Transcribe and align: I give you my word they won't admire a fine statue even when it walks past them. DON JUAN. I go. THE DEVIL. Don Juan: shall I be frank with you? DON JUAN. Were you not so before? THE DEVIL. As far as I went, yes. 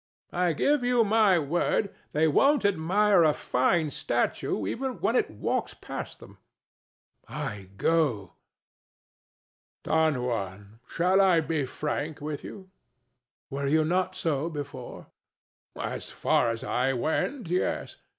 I 0.33 0.53
give 0.53 0.83
you 0.83 1.03
my 1.03 1.37
word 1.37 1.93
they 2.11 2.27
won't 2.27 2.65
admire 2.65 3.21
a 3.23 3.33
fine 3.33 3.91
statue 3.91 4.65
even 4.65 4.99
when 4.99 5.15
it 5.15 5.29
walks 5.29 5.75
past 5.75 6.17
them. 6.19 6.39
DON 7.27 7.37
JUAN. 7.37 7.47
I 7.47 7.69
go. 7.77 8.33
THE 9.83 9.91
DEVIL. 9.91 9.95
Don 10.13 10.23
Juan: 10.25 10.79
shall 10.87 11.21
I 11.21 11.39
be 11.39 11.67
frank 11.67 12.19
with 12.19 12.43
you? 12.43 12.61
DON 12.61 12.61
JUAN. 12.61 13.49
Were 13.63 13.67
you 13.67 13.85
not 13.85 14.15
so 14.15 14.49
before? 14.49 15.05
THE 15.75 15.81
DEVIL. 15.81 15.93
As 15.93 16.09
far 16.09 16.49
as 16.49 16.63
I 16.63 16.93
went, 16.93 17.47
yes. 17.47 17.97